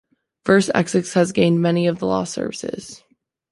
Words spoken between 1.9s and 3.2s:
the lost services.